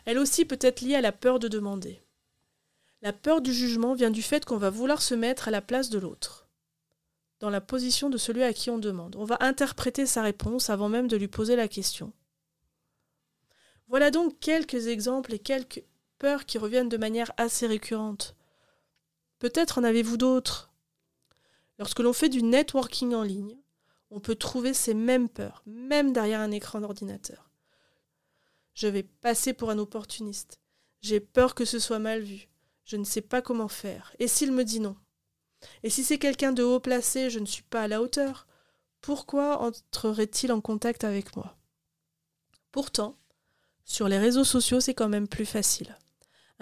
Elle 0.06 0.18
aussi 0.18 0.46
peut 0.46 0.58
être 0.62 0.82
liée 0.82 0.96
à 0.96 1.02
la 1.02 1.12
peur 1.12 1.40
de 1.40 1.50
demander. 1.50 2.02
La 3.02 3.14
peur 3.14 3.42
du 3.42 3.54
jugement 3.54 3.94
vient 3.94 4.12
du 4.12 4.22
fait 4.22 4.46
qu'on 4.46 4.58
va 4.58 4.70
vouloir 4.70 5.02
se 5.02 5.14
mettre 5.14 5.50
à 5.50 5.52
la 5.52 5.62
place 5.62 5.90
de 5.90 6.00
l'autre, 6.00 6.48
dans 7.40 7.50
la 7.50 7.62
position 7.62 8.10
de 8.10 8.18
celui 8.18 8.44
à 8.44 8.54
qui 8.54 8.70
on 8.70 8.78
demande. 8.78 9.18
On 9.18 9.26
va 9.26 9.38
interpréter 9.42 10.06
sa 10.06 10.22
réponse 10.22 10.70
avant 10.70 10.88
même 10.88 11.08
de 11.08 11.18
lui 11.18 11.28
poser 11.28 11.56
la 11.56 11.68
question. 11.68 12.14
Voilà 13.88 14.10
donc 14.10 14.40
quelques 14.40 14.88
exemples 14.88 15.34
et 15.34 15.40
quelques 15.40 15.84
peurs 16.22 16.46
qui 16.46 16.60
reviennent 16.60 16.88
de 16.88 16.98
manière 16.98 17.32
assez 17.38 17.66
récurrente. 17.66 18.36
Peut-être 19.40 19.80
en 19.80 19.84
avez-vous 19.84 20.18
d'autres. 20.18 20.72
Lorsque 21.80 22.00
l'on 22.00 22.14
fait 22.14 22.30
du 22.30 22.44
networking 22.44 23.16
en 23.16 23.24
ligne, 23.24 23.58
on 24.12 24.20
peut 24.20 24.36
trouver 24.36 24.76
ces 24.76 24.94
mêmes 24.94 25.30
peurs, 25.30 25.64
même 25.66 26.14
derrière 26.14 26.42
un 26.42 26.52
écran 26.52 26.80
d'ordinateur. 26.80 27.50
Je 28.76 28.88
vais 28.88 29.02
passer 29.02 29.54
pour 29.54 29.72
un 29.72 29.80
opportuniste. 29.80 30.60
J'ai 31.02 31.20
peur 31.20 31.56
que 31.56 31.66
ce 31.66 31.80
soit 31.80 31.98
mal 31.98 32.22
vu. 32.22 32.50
Je 32.86 32.98
ne 32.98 33.04
sais 33.04 33.22
pas 33.22 33.42
comment 33.42 33.68
faire. 33.68 34.16
Et 34.20 34.28
s'il 34.28 34.52
me 34.52 34.64
dit 34.64 34.80
non? 34.80 34.96
Et 35.82 35.90
si 35.90 36.04
c'est 36.04 36.20
quelqu'un 36.20 36.52
de 36.52 36.62
haut 36.62 36.80
placé, 36.80 37.32
je 37.32 37.40
ne 37.40 37.48
suis 37.48 37.64
pas 37.64 37.82
à 37.82 37.88
la 37.88 38.00
hauteur 38.00 38.46
Pourquoi 39.02 39.60
entrerait-il 39.60 40.52
en 40.52 40.62
contact 40.62 41.04
avec 41.04 41.36
moi? 41.36 41.58
Pourtant, 42.72 43.18
sur 43.86 44.08
les 44.08 44.20
réseaux 44.20 44.44
sociaux, 44.44 44.82
c'est 44.82 44.94
quand 44.94 45.10
même 45.10 45.28
plus 45.28 45.48
facile. 45.48 45.98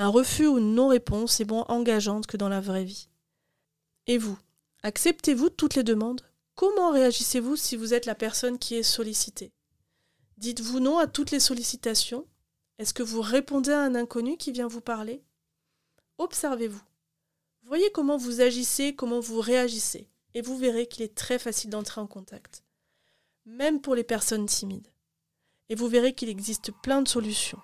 Un 0.01 0.07
refus 0.07 0.47
ou 0.47 0.59
une 0.59 0.75
non-réponse 0.75 1.41
est 1.41 1.49
moins 1.49 1.65
engageante 1.67 2.25
que 2.25 2.37
dans 2.37 2.47
la 2.47 2.61
vraie 2.61 2.85
vie. 2.85 3.09
Et 4.07 4.17
vous 4.17 4.39
Acceptez-vous 4.81 5.49
toutes 5.49 5.75
les 5.75 5.83
demandes? 5.83 6.21
Comment 6.55 6.91
réagissez-vous 6.91 7.57
si 7.57 7.75
vous 7.75 7.93
êtes 7.93 8.05
la 8.05 8.15
personne 8.15 8.59
qui 8.59 8.75
est 8.75 8.83
sollicitée? 8.83 9.51
Dites-vous 10.37 10.79
non 10.79 10.99
à 10.99 11.07
toutes 11.07 11.31
les 11.31 11.41
sollicitations? 11.41 12.25
Est-ce 12.77 12.93
que 12.93 13.03
vous 13.03 13.19
répondez 13.19 13.71
à 13.71 13.81
un 13.81 13.93
inconnu 13.93 14.37
qui 14.37 14.53
vient 14.53 14.69
vous 14.69 14.79
parler? 14.79 15.21
Observez-vous. 16.17 16.81
Voyez 17.63 17.91
comment 17.91 18.15
vous 18.15 18.39
agissez, 18.39 18.95
comment 18.95 19.19
vous 19.19 19.41
réagissez, 19.41 20.07
et 20.33 20.41
vous 20.41 20.57
verrez 20.57 20.87
qu'il 20.87 21.03
est 21.03 21.13
très 21.13 21.39
facile 21.39 21.71
d'entrer 21.71 21.99
en 21.99 22.07
contact, 22.07 22.63
même 23.45 23.81
pour 23.81 23.95
les 23.95 24.05
personnes 24.05 24.45
timides. 24.45 24.87
Et 25.67 25.75
vous 25.75 25.89
verrez 25.89 26.15
qu'il 26.15 26.29
existe 26.29 26.71
plein 26.83 27.01
de 27.01 27.09
solutions 27.09 27.59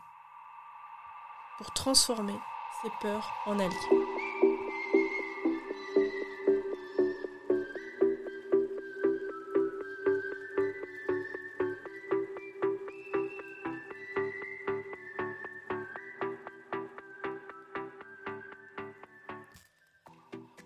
pour 1.58 1.72
transformer 1.72 2.36
ces 2.82 2.90
peurs 3.02 3.32
en 3.46 3.60
alliés. 3.60 3.76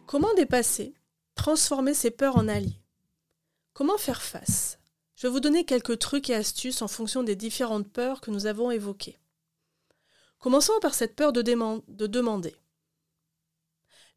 Comment 0.08 0.34
dépasser, 0.34 0.96
transformer 1.36 1.93
ces 1.93 2.10
peurs 2.10 2.38
en 2.38 2.48
alliés? 2.48 2.81
Comment 3.74 4.00
faire 4.00 4.24
face? 4.24 4.79
Je 5.15 5.27
vais 5.27 5.31
vous 5.31 5.39
donner 5.39 5.65
quelques 5.65 6.00
trucs 6.00 6.31
et 6.31 6.36
astuces 6.36 6.81
en 6.81 6.88
fonction 6.88 7.22
des 7.22 7.36
différentes 7.36 7.88
peurs 7.88 8.19
que 8.19 8.31
nous 8.31 8.48
avons 8.48 8.72
évoquées. 8.72 9.18
Commençons 10.39 10.79
par 10.81 10.93
cette 10.93 11.15
peur 11.15 11.34
de, 11.34 11.41
de 11.41 12.08
demander. 12.08 12.55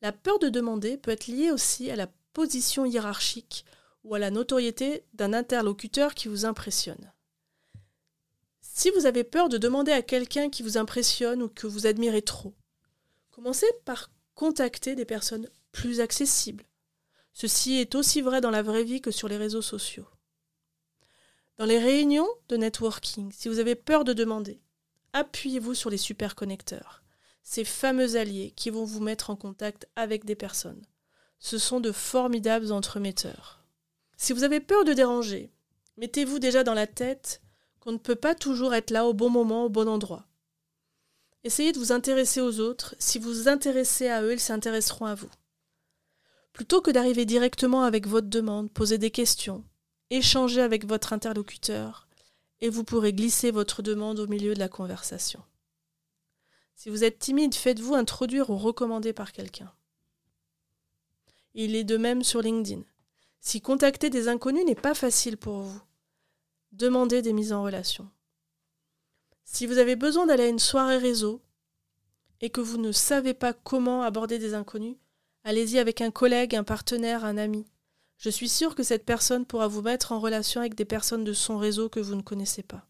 La 0.01 0.13
peur 0.13 0.39
de 0.39 0.49
demander 0.49 0.97
peut 0.97 1.11
être 1.11 1.27
liée 1.27 1.51
aussi 1.51 1.91
à 1.91 1.97
la 1.97 2.09
position 2.33 2.85
hiérarchique 2.85 3.65
ou 4.05 4.15
à 4.15 4.19
la 4.19 4.31
notoriété 4.31 5.05
d'un 5.15 5.33
interlocuteur 5.33 6.15
qui 6.15 6.29
vous 6.29 6.45
impressionne. 6.45 7.13
Si 8.61 8.91
vous 8.91 9.07
avez 9.07 9.25
peur 9.25 9.49
de 9.49 9.59
demander 9.59 9.93
à 9.93 10.03
quelqu'un 10.03 10.49
qui 10.49 10.63
vous 10.63 10.79
impressionne 10.79 11.43
ou 11.43 11.49
que 11.49 11.67
vous 11.67 11.87
admirez 11.87 12.23
trop, 12.23 12.55
commencez 13.31 13.71
par 13.85 14.11
contacter 14.35 14.95
des 14.95 15.05
personnes 15.05 15.49
plus 15.73 16.01
accessible. 16.01 16.65
Ceci 17.35 17.75
est 17.75 17.95
aussi 17.95 18.23
vrai 18.23 18.41
dans 18.41 18.51
la 18.51 18.63
vraie 18.63 18.85
vie 18.85 19.01
que 19.01 19.11
sur 19.11 19.29
les 19.29 19.37
réseaux 19.37 19.63
sociaux. 19.63 20.07
Dans 21.59 21.65
les 21.67 21.79
réunions 21.79 22.29
de 22.49 22.57
networking, 22.57 23.31
si 23.33 23.49
vous 23.49 23.59
avez 23.59 23.75
peur 23.75 24.05
de 24.05 24.13
demander, 24.13 24.62
appuyez-vous 25.13 25.75
sur 25.75 25.91
les 25.91 25.97
superconnecteurs, 25.97 27.03
ces 27.43 27.65
fameux 27.65 28.17
alliés 28.17 28.53
qui 28.57 28.71
vont 28.71 28.85
vous 28.85 29.01
mettre 29.01 29.31
en 29.31 29.37
contact 29.37 29.89
avec 29.97 30.25
des 30.25 30.37
personnes. 30.37 30.87
Ce 31.39 31.59
sont 31.59 31.81
de 31.81 31.93
formidables 31.93 32.73
entremetteurs. 32.73 33.65
Si 34.17 34.33
vous 34.33 34.45
avez 34.45 34.61
peur 34.61 34.85
de 34.85 34.93
déranger, 34.93 35.51
mettez-vous 35.97 36.39
déjà 36.39 36.63
dans 36.65 36.75
la 36.75 36.87
tête 36.87 37.43
qu'on 37.81 37.93
ne 37.93 37.99
peut 37.99 38.17
pas 38.17 38.35
toujours 38.35 38.75
être 38.75 38.91
là 38.91 39.07
au 39.07 39.13
bon 39.13 39.29
moment, 39.29 39.65
au 39.65 39.69
bon 39.69 39.89
endroit. 39.89 40.27
Essayez 41.45 41.73
de 41.73 41.79
vous 41.79 41.91
intéresser 41.91 42.41
aux 42.41 42.61
autres. 42.61 42.95
Si 43.01 43.19
vous 43.19 43.33
vous 43.33 43.49
intéressez 43.49 44.09
à 44.09 44.23
eux, 44.23 44.33
ils 44.33 44.41
s'intéresseront 44.41 45.07
à 45.07 45.17
vous. 45.17 45.31
Plutôt 46.53 46.81
que 46.81 46.93
d'arriver 46.93 47.25
directement 47.25 47.83
avec 47.83 48.07
votre 48.07 48.29
demande, 48.29 48.71
posez 48.71 48.99
des 48.99 49.11
questions, 49.11 49.65
échangez 50.11 50.61
avec 50.61 50.87
votre 50.87 51.13
interlocuteur, 51.13 52.07
et 52.63 52.71
vous 52.71 52.83
pourrez 52.83 53.13
glisser 53.13 53.51
votre 53.51 53.83
demande 53.83 54.19
au 54.19 54.27
milieu 54.27 54.55
de 54.55 54.59
la 54.59 54.71
conversation. 54.71 55.43
Si 56.75 56.89
vous 56.89 57.05
êtes 57.05 57.19
timide, 57.19 57.55
faites-vous 57.55 57.95
introduire 57.95 58.49
ou 58.49 58.57
recommander 58.57 59.13
par 59.13 59.33
quelqu'un. 59.33 59.71
Il 61.53 61.77
est 61.77 61.85
de 61.85 61.99
même 61.99 62.25
sur 62.25 62.41
LinkedIn. 62.41 62.83
Si 63.41 63.61
contacter 63.61 64.09
des 64.09 64.29
inconnus 64.29 64.65
n'est 64.65 64.75
pas 64.75 64.95
facile 64.95 65.37
pour 65.37 65.61
vous, 65.61 65.83
demandez 66.73 67.21
des 67.21 67.35
mises 67.35 67.53
en 67.53 67.63
relation. 67.63 68.09
Si 69.45 69.67
vous 69.67 69.77
avez 69.77 69.97
besoin 69.97 70.25
d'aller 70.25 70.45
à 70.45 70.49
une 70.49 70.59
soirée 70.59 70.97
réseau 70.97 71.43
et 72.41 72.49
que 72.49 72.63
vous 72.63 72.79
ne 72.79 72.93
savez 72.93 73.35
pas 73.35 73.53
comment 73.53 74.03
aborder 74.03 74.39
des 74.39 74.55
inconnus, 74.55 74.97
Allez-y 75.45 75.81
avec 75.81 76.01
un 76.01 76.13
collègue, 76.13 76.55
un 76.55 76.63
partenaire, 76.63 77.25
un 77.25 77.37
ami. 77.37 77.67
Je 78.23 78.31
suis 78.31 78.49
sûre 78.49 78.77
que 78.77 78.85
cette 78.85 79.05
personne 79.05 79.45
pourra 79.45 79.67
vous 79.67 79.83
mettre 79.83 80.13
en 80.13 80.21
relation 80.21 80.61
avec 80.61 80.77
des 80.77 80.85
personnes 80.85 81.25
de 81.25 81.33
son 81.33 81.59
réseau 81.59 81.89
que 81.89 81.99
vous 81.99 82.15
ne 82.15 82.23
connaissez 82.23 82.63
pas. 82.63 82.87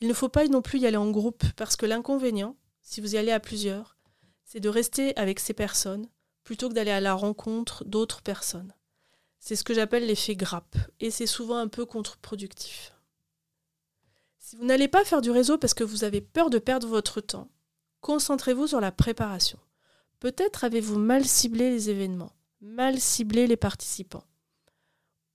Il 0.00 0.08
ne 0.08 0.12
faut 0.12 0.28
pas 0.28 0.44
non 0.48 0.60
plus 0.60 0.80
y 0.80 0.88
aller 0.88 0.96
en 0.96 1.12
groupe, 1.12 1.44
parce 1.54 1.76
que 1.76 1.86
l'inconvénient, 1.86 2.56
si 2.82 3.00
vous 3.00 3.14
y 3.14 3.16
allez 3.16 3.30
à 3.30 3.38
plusieurs, 3.38 3.96
c'est 4.44 4.58
de 4.58 4.68
rester 4.68 5.16
avec 5.16 5.38
ces 5.38 5.54
personnes 5.54 6.08
plutôt 6.42 6.68
que 6.68 6.74
d'aller 6.74 6.90
à 6.90 7.00
la 7.00 7.14
rencontre 7.14 7.84
d'autres 7.84 8.22
personnes. 8.22 8.74
C'est 9.38 9.54
ce 9.54 9.62
que 9.62 9.72
j'appelle 9.72 10.04
l'effet 10.04 10.34
grappe, 10.34 10.76
et 10.98 11.12
c'est 11.12 11.26
souvent 11.26 11.58
un 11.58 11.68
peu 11.68 11.86
contre-productif. 11.86 12.92
Si 14.40 14.56
vous 14.56 14.64
n'allez 14.64 14.88
pas 14.88 15.04
faire 15.04 15.22
du 15.22 15.30
réseau 15.30 15.58
parce 15.58 15.74
que 15.74 15.84
vous 15.84 16.02
avez 16.02 16.20
peur 16.20 16.50
de 16.50 16.58
perdre 16.58 16.88
votre 16.88 17.20
temps, 17.20 17.52
concentrez-vous 18.00 18.66
sur 18.66 18.80
la 18.80 18.90
préparation. 18.90 19.60
Peut-être 20.18 20.64
avez-vous 20.64 20.98
mal 20.98 21.24
ciblé 21.24 21.70
les 21.70 21.88
événements, 21.88 22.32
mal 22.60 22.98
ciblé 22.98 23.46
les 23.46 23.56
participants, 23.56 24.24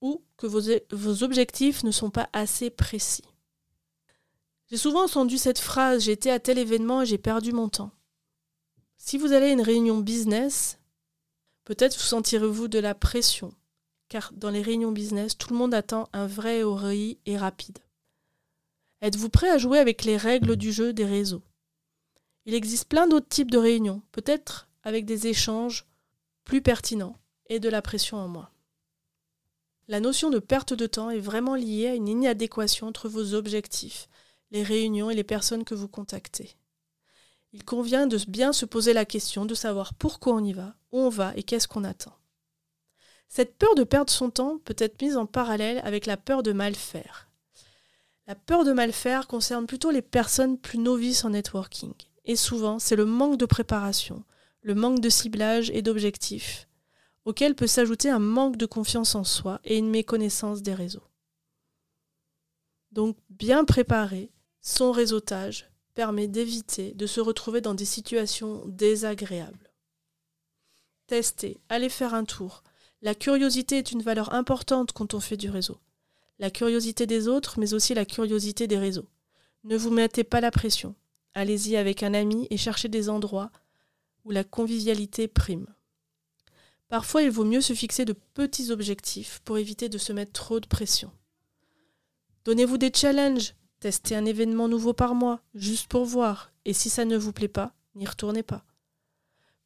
ou 0.01 0.23
que 0.37 0.47
vos, 0.47 1.23
objectifs 1.23 1.83
ne 1.83 1.91
sont 1.91 2.09
pas 2.09 2.29
assez 2.33 2.69
précis. 2.69 3.23
J'ai 4.69 4.77
souvent 4.77 5.05
entendu 5.05 5.37
cette 5.37 5.59
phrase 5.59 6.03
J'étais 6.03 6.31
à 6.31 6.39
tel 6.39 6.57
événement 6.57 7.03
et 7.03 7.05
j'ai 7.05 7.17
perdu 7.17 7.51
mon 7.51 7.69
temps. 7.69 7.91
Si 8.97 9.17
vous 9.17 9.31
allez 9.31 9.47
à 9.47 9.53
une 9.53 9.61
réunion 9.61 9.99
business, 9.99 10.79
peut-être 11.65 11.95
vous 11.95 12.03
sentirez-vous 12.03 12.67
de 12.67 12.79
la 12.79 12.95
pression, 12.95 13.53
car 14.09 14.31
dans 14.33 14.49
les 14.49 14.61
réunions 14.61 14.91
business, 14.91 15.37
tout 15.37 15.51
le 15.51 15.57
monde 15.57 15.73
attend 15.73 16.07
un 16.13 16.27
vrai 16.27 16.63
ROI 16.63 17.15
et 17.25 17.37
rapide. 17.37 17.79
Êtes-vous 19.01 19.29
prêt 19.29 19.49
à 19.49 19.57
jouer 19.57 19.79
avec 19.79 20.03
les 20.03 20.17
règles 20.17 20.55
du 20.55 20.71
jeu 20.71 20.93
des 20.93 21.05
réseaux? 21.05 21.43
Il 22.45 22.53
existe 22.53 22.87
plein 22.87 23.07
d'autres 23.07 23.27
types 23.27 23.51
de 23.51 23.57
réunions. 23.57 24.01
Peut-être 24.11 24.67
avec 24.83 25.05
des 25.05 25.27
échanges 25.27 25.85
plus 26.43 26.61
pertinents 26.61 27.17
et 27.47 27.59
de 27.59 27.69
la 27.69 27.81
pression 27.81 28.17
en 28.17 28.27
moins. 28.27 28.49
La 29.91 29.99
notion 29.99 30.29
de 30.29 30.39
perte 30.39 30.73
de 30.73 30.87
temps 30.87 31.09
est 31.09 31.19
vraiment 31.19 31.55
liée 31.55 31.87
à 31.87 31.95
une 31.95 32.07
inadéquation 32.07 32.87
entre 32.87 33.09
vos 33.09 33.33
objectifs, 33.33 34.07
les 34.51 34.63
réunions 34.63 35.09
et 35.09 35.15
les 35.15 35.25
personnes 35.25 35.65
que 35.65 35.75
vous 35.75 35.89
contactez. 35.89 36.55
Il 37.51 37.65
convient 37.65 38.07
de 38.07 38.17
bien 38.29 38.53
se 38.53 38.65
poser 38.65 38.93
la 38.93 39.03
question 39.03 39.43
de 39.43 39.53
savoir 39.53 39.93
pourquoi 39.93 40.35
on 40.35 40.45
y 40.45 40.53
va, 40.53 40.75
où 40.93 40.99
on 40.99 41.09
va 41.09 41.33
et 41.35 41.43
qu'est-ce 41.43 41.67
qu'on 41.67 41.83
attend. 41.83 42.15
Cette 43.27 43.57
peur 43.57 43.75
de 43.75 43.83
perdre 43.83 44.09
son 44.09 44.29
temps 44.29 44.59
peut 44.63 44.77
être 44.77 45.01
mise 45.01 45.17
en 45.17 45.25
parallèle 45.25 45.81
avec 45.83 46.05
la 46.05 46.15
peur 46.15 46.41
de 46.41 46.53
mal 46.53 46.73
faire. 46.73 47.27
La 48.27 48.35
peur 48.35 48.63
de 48.63 48.71
mal 48.71 48.93
faire 48.93 49.27
concerne 49.27 49.67
plutôt 49.67 49.91
les 49.91 50.01
personnes 50.01 50.57
plus 50.57 50.79
novices 50.79 51.25
en 51.25 51.31
networking. 51.31 51.91
Et 52.23 52.37
souvent, 52.37 52.79
c'est 52.79 52.95
le 52.95 53.05
manque 53.05 53.37
de 53.37 53.45
préparation, 53.45 54.23
le 54.61 54.73
manque 54.73 55.01
de 55.01 55.09
ciblage 55.09 55.69
et 55.71 55.81
d'objectifs, 55.81 56.69
auquel 57.25 57.55
peut 57.55 57.67
s'ajouter 57.67 58.09
un 58.09 58.19
manque 58.19 58.57
de 58.57 58.65
confiance 58.65 59.15
en 59.15 59.23
soi 59.23 59.59
et 59.63 59.77
une 59.77 59.89
méconnaissance 59.89 60.61
des 60.61 60.73
réseaux. 60.73 61.03
Donc 62.91 63.17
bien 63.29 63.63
préparer 63.63 64.31
son 64.61 64.91
réseautage 64.91 65.69
permet 65.93 66.27
d'éviter 66.27 66.93
de 66.93 67.05
se 67.05 67.19
retrouver 67.19 67.61
dans 67.61 67.73
des 67.73 67.85
situations 67.85 68.63
désagréables. 68.67 69.71
Testez, 71.07 71.59
allez 71.69 71.89
faire 71.89 72.13
un 72.13 72.23
tour. 72.23 72.63
La 73.01 73.15
curiosité 73.15 73.77
est 73.77 73.91
une 73.91 74.03
valeur 74.03 74.33
importante 74.33 74.91
quand 74.91 75.13
on 75.13 75.19
fait 75.19 75.37
du 75.37 75.49
réseau. 75.49 75.79
La 76.39 76.51
curiosité 76.51 77.05
des 77.05 77.27
autres, 77.27 77.59
mais 77.59 77.73
aussi 77.73 77.93
la 77.93 78.05
curiosité 78.05 78.67
des 78.67 78.77
réseaux. 78.77 79.07
Ne 79.63 79.77
vous 79.77 79.91
mettez 79.91 80.23
pas 80.23 80.41
la 80.41 80.51
pression. 80.51 80.95
Allez-y 81.33 81.75
avec 81.75 82.03
un 82.03 82.13
ami 82.13 82.47
et 82.49 82.57
cherchez 82.57 82.89
des 82.89 83.09
endroits 83.09 83.51
où 84.23 84.31
la 84.31 84.43
convivialité 84.43 85.27
prime. 85.27 85.67
Parfois, 86.91 87.21
il 87.21 87.31
vaut 87.31 87.45
mieux 87.45 87.61
se 87.61 87.71
fixer 87.71 88.03
de 88.03 88.11
petits 88.11 88.69
objectifs 88.69 89.39
pour 89.45 89.57
éviter 89.57 89.87
de 89.87 89.97
se 89.97 90.11
mettre 90.11 90.33
trop 90.33 90.59
de 90.59 90.67
pression. 90.67 91.09
Donnez-vous 92.43 92.77
des 92.77 92.91
challenges, 92.93 93.55
testez 93.79 94.13
un 94.13 94.25
événement 94.25 94.67
nouveau 94.67 94.91
par 94.91 95.15
mois, 95.15 95.41
juste 95.53 95.87
pour 95.87 96.03
voir, 96.03 96.51
et 96.65 96.73
si 96.73 96.89
ça 96.89 97.05
ne 97.05 97.15
vous 97.15 97.31
plaît 97.31 97.47
pas, 97.47 97.73
n'y 97.95 98.05
retournez 98.05 98.43
pas. 98.43 98.65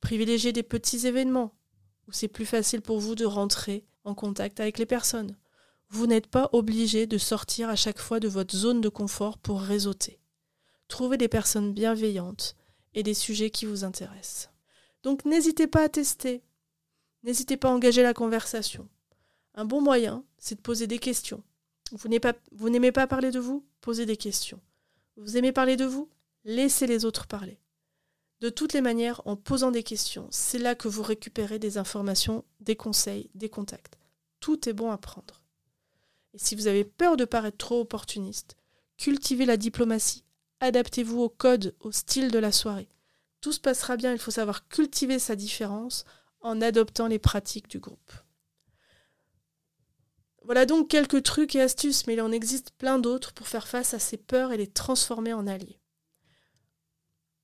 Privilégiez 0.01 0.53
des 0.53 0.61
petits 0.61 1.07
événements, 1.07 1.55
où 2.07 2.11
c'est 2.11 2.27
plus 2.27 2.45
facile 2.45 2.83
pour 2.83 2.99
vous 2.99 3.15
de 3.15 3.25
rentrer 3.25 3.87
en 4.03 4.13
contact 4.13 4.59
avec 4.59 4.77
les 4.77 4.85
personnes. 4.85 5.35
Vous 5.89 6.05
n'êtes 6.05 6.27
pas 6.27 6.51
obligé 6.53 7.07
de 7.07 7.17
sortir 7.17 7.69
à 7.69 7.75
chaque 7.75 7.99
fois 7.99 8.19
de 8.19 8.27
votre 8.27 8.55
zone 8.55 8.81
de 8.81 8.89
confort 8.89 9.39
pour 9.39 9.61
réseauter. 9.61 10.19
Trouvez 10.89 11.17
des 11.17 11.27
personnes 11.27 11.73
bienveillantes 11.73 12.55
et 12.93 13.01
des 13.01 13.15
sujets 13.15 13.49
qui 13.49 13.65
vous 13.65 13.83
intéressent. 13.83 14.51
Donc 15.01 15.25
n'hésitez 15.25 15.65
pas 15.65 15.85
à 15.85 15.89
tester. 15.89 16.43
N'hésitez 17.25 17.57
pas 17.57 17.69
à 17.69 17.71
engager 17.71 18.03
la 18.03 18.13
conversation. 18.13 18.87
Un 19.55 19.65
bon 19.65 19.81
moyen, 19.81 20.23
c'est 20.37 20.55
de 20.55 20.61
poser 20.61 20.85
des 20.85 20.99
questions. 20.99 21.43
Vous 21.91 22.07
n'aimez 22.07 22.91
pas, 22.91 23.07
parler 23.07 23.31
de 23.31 23.39
vous? 23.39 23.65
Posez 23.81 24.05
des 24.05 24.15
questions. 24.15 24.61
Vous 25.17 25.35
aimez 25.35 25.51
parler 25.51 25.75
de 25.75 25.85
vous? 25.85 26.07
Laissez 26.43 26.85
les 26.85 27.03
autres 27.03 27.25
parler. 27.25 27.59
De 28.41 28.49
toutes 28.49 28.73
les 28.73 28.81
manières, 28.81 29.23
en 29.25 29.35
posant 29.35 29.71
des 29.71 29.81
questions, 29.81 30.27
c'est 30.29 30.59
là 30.59 30.75
que 30.75 30.87
vous 30.87 31.01
récupérez 31.01 31.57
des 31.57 31.79
informations, 31.79 32.45
des 32.59 32.75
conseils, 32.75 33.31
des 33.33 33.49
contacts. 33.49 33.97
Tout 34.39 34.69
est 34.69 34.73
bon 34.73 34.91
à 34.91 34.97
prendre. 34.99 35.41
Et 36.35 36.37
si 36.37 36.53
vous 36.53 36.67
avez 36.67 36.83
peur 36.83 37.17
de 37.17 37.25
paraître 37.25 37.57
trop 37.57 37.79
opportuniste, 37.79 38.55
cultivez 38.97 39.45
la 39.45 39.57
diplomatie, 39.57 40.25
adaptez-vous 40.59 41.21
au 41.21 41.29
code, 41.29 41.75
au 41.79 41.91
style 41.91 42.29
de 42.29 42.37
la 42.37 42.51
soirée. 42.51 42.89
Tout 43.41 43.51
se 43.51 43.59
passera 43.59 43.97
bien, 43.97 44.13
il 44.13 44.19
faut 44.19 44.29
savoir 44.29 44.67
cultiver 44.67 45.17
sa 45.17 45.35
différence 45.35 46.05
en 46.45 46.61
adoptant 46.61 47.07
les 47.07 47.17
pratiques 47.17 47.67
du 47.69 47.79
groupe. 47.79 48.11
Voilà 50.43 50.67
donc 50.67 50.89
quelques 50.89 51.23
trucs 51.23 51.55
et 51.55 51.61
astuces, 51.61 52.05
mais 52.05 52.13
il 52.13 52.21
en 52.21 52.31
existe 52.31 52.69
plein 52.77 52.99
d'autres 52.99 53.33
pour 53.33 53.47
faire 53.47 53.67
face 53.67 53.95
à 53.95 53.99
ces 53.99 54.17
peurs 54.17 54.51
et 54.51 54.57
les 54.57 54.67
transformer 54.67 55.33
en 55.33 55.47
alliés. 55.47 55.81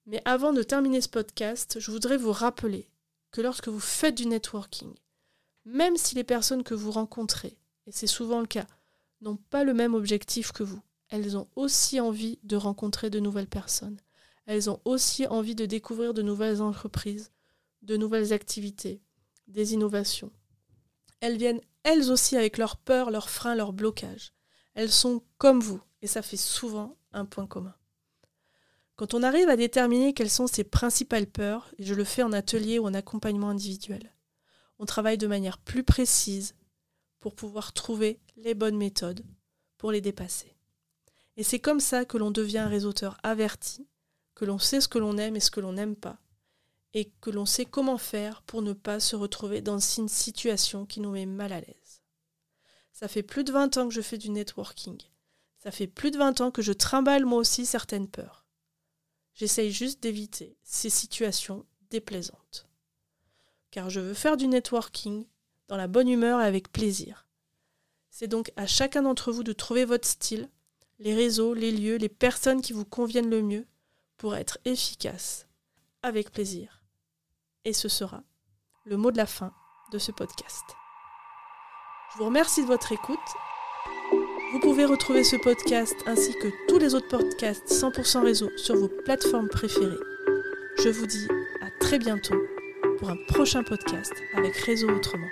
Mais 0.06 0.22
avant 0.24 0.54
de 0.54 0.62
terminer 0.62 1.02
ce 1.02 1.10
podcast, 1.10 1.80
je 1.80 1.90
voudrais 1.90 2.18
vous 2.18 2.32
rappeler 2.32 2.92
que 3.32 3.42
lorsque 3.42 3.70
vous 3.70 3.80
faites 3.80 4.14
du 4.14 4.28
networking, 4.28 4.94
même 5.66 5.98
si 5.98 6.14
les 6.14 6.24
personnes 6.24 6.64
que 6.64 6.76
vous 6.76 6.92
rencontrez, 6.92 7.58
et 7.88 7.92
c'est 7.92 8.06
souvent 8.06 8.40
le 8.40 8.46
cas, 8.46 8.68
n'ont 9.22 9.38
pas 9.38 9.64
le 9.64 9.74
même 9.74 9.96
objectif 9.96 10.52
que 10.52 10.64
vous, 10.64 10.82
elles 11.10 11.36
ont 11.38 11.48
aussi 11.56 12.00
envie 12.00 12.38
de 12.44 12.56
rencontrer 12.56 13.10
de 13.10 13.20
nouvelles 13.20 13.48
personnes. 13.48 14.00
Elles 14.46 14.70
ont 14.70 14.80
aussi 14.86 15.26
envie 15.26 15.56
de 15.56 15.66
découvrir 15.66 16.14
de 16.14 16.22
nouvelles 16.22 16.62
entreprises, 16.62 17.32
de 17.82 17.98
nouvelles 17.98 18.34
activités, 18.34 19.02
des 19.48 19.74
innovations. 19.74 20.32
Elles 21.20 21.38
viennent 21.38 21.62
elles 21.84 22.12
aussi 22.12 22.38
avec 22.38 22.58
leurs 22.58 22.78
peurs, 22.78 23.12
leurs 23.12 23.30
freins, 23.30 23.56
leurs 23.56 23.74
blocages. 23.74 24.34
Elles 24.74 24.92
sont 24.92 25.24
comme 25.38 25.60
vous, 25.60 25.82
et 26.02 26.08
ça 26.08 26.22
fait 26.22 26.38
souvent 26.38 26.98
un 27.12 27.26
point 27.26 27.48
commun. 27.48 27.76
Quand 28.96 29.14
on 29.14 29.24
arrive 29.24 29.50
à 29.50 29.56
déterminer 29.56 30.14
quelles 30.14 30.30
sont 30.30 30.48
ses 30.48 30.64
principales 30.64 31.28
peurs, 31.28 31.74
et 31.78 31.84
je 31.84 31.96
le 31.96 32.04
fais 32.04 32.24
en 32.24 32.34
atelier 32.34 32.78
ou 32.78 32.86
en 32.86 32.94
accompagnement 32.94 33.50
individuel, 33.50 34.14
on 34.78 34.86
travaille 34.86 35.18
de 35.18 35.28
manière 35.28 35.58
plus 35.58 35.84
précise 35.84 36.56
pour 37.20 37.36
pouvoir 37.36 37.74
trouver 37.74 38.20
les 38.38 38.54
bonnes 38.54 38.78
méthodes 38.78 39.24
pour 39.78 39.92
les 39.92 40.02
dépasser. 40.02 40.56
Et 41.38 41.44
c'est 41.44 41.60
comme 41.60 41.80
ça 41.80 42.06
que 42.06 42.18
l'on 42.18 42.32
devient 42.32 42.60
un 42.60 42.68
réseauteur 42.68 43.18
averti, 43.24 43.88
que 44.36 44.46
l'on 44.46 44.60
sait 44.60 44.82
ce 44.82 44.88
que 44.88 45.00
l'on 45.00 45.18
aime 45.18 45.36
et 45.36 45.40
ce 45.40 45.52
que 45.52 45.60
l'on 45.60 45.74
n'aime 45.74 45.96
pas, 45.96 46.20
et 46.94 47.12
que 47.22 47.30
l'on 47.30 47.46
sait 47.46 47.66
comment 47.66 47.98
faire 47.98 48.42
pour 48.44 48.62
ne 48.62 48.74
pas 48.74 49.00
se 49.00 49.16
retrouver 49.16 49.62
dans 49.62 49.80
une 49.80 50.10
situation 50.10 50.86
qui 50.86 51.00
nous 51.00 51.12
met 51.12 51.26
mal 51.26 51.54
à 51.54 51.62
l'aise. 51.62 52.02
Ça 52.92 53.08
fait 53.08 53.24
plus 53.24 53.44
de 53.44 53.52
20 53.52 53.78
ans 53.78 53.88
que 53.88 53.94
je 53.94 54.02
fais 54.02 54.18
du 54.18 54.30
networking. 54.30 54.98
Ça 55.58 55.72
fait 55.72 55.88
plus 55.88 56.12
de 56.12 56.18
20 56.18 56.42
ans 56.42 56.52
que 56.52 56.62
je 56.62 56.74
trimballe 56.74 57.26
moi 57.26 57.40
aussi 57.40 57.66
certaines 57.66 58.10
peurs. 58.10 58.46
J'essaye 59.34 59.72
juste 59.72 60.04
d'éviter 60.04 60.58
ces 60.64 60.90
situations 60.90 61.66
déplaisantes. 61.90 62.68
Car 63.72 63.90
je 63.90 64.02
veux 64.02 64.14
faire 64.14 64.38
du 64.38 64.48
networking 64.48 65.26
dans 65.68 65.78
la 65.78 65.88
bonne 65.88 66.10
humeur 66.10 66.42
et 66.42 66.46
avec 66.46 66.72
plaisir. 66.72 67.26
C'est 68.10 68.28
donc 68.28 68.52
à 68.58 68.68
chacun 68.68 69.04
d'entre 69.04 69.32
vous 69.32 69.44
de 69.44 69.54
trouver 69.54 69.86
votre 69.86 70.08
style, 70.08 70.50
les 71.00 71.16
réseaux, 71.16 71.54
les 71.54 71.72
lieux, 71.72 71.96
les 71.96 72.10
personnes 72.10 72.62
qui 72.62 72.74
vous 72.74 72.86
conviennent 72.86 73.30
le 73.30 73.42
mieux 73.42 73.66
pour 74.18 74.36
être 74.36 74.60
efficace, 74.66 75.48
avec 76.04 76.32
plaisir 76.32 76.81
et 77.66 77.74
ce 77.74 77.90
sera 77.90 78.24
le 78.86 78.98
mot 78.98 79.12
de 79.12 79.18
la 79.18 79.26
fin 79.26 79.54
de 79.92 80.00
ce 80.00 80.12
podcast. 80.12 80.64
Je 82.12 82.18
vous 82.18 82.26
remercie 82.26 82.64
de 82.64 82.68
votre 82.68 82.92
écoute. 82.92 83.20
Vous 84.52 84.60
pouvez 84.60 84.86
retrouver 84.86 85.24
ce 85.24 85.38
podcast 85.38 85.96
ainsi 86.06 86.34
que 86.34 86.50
tous 86.68 86.78
les 86.78 86.94
autres 86.94 87.08
podcasts 87.08 87.68
100% 87.72 88.24
réseau 88.24 88.50
sur 88.58 88.76
vos 88.76 88.90
plateformes 89.06 89.50
préférées. 89.50 89.98
Je 90.80 90.90
vous 90.90 91.06
dis 91.06 91.28
à 91.62 91.70
très 91.80 92.00
bientôt 92.00 92.42
pour 93.00 93.10
un 93.10 93.18
prochain 93.28 93.64
podcast 93.64 94.14
avec 94.36 94.56
Réseau 94.58 94.90
Autrement. 94.90 95.30